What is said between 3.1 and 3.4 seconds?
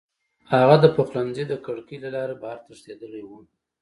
و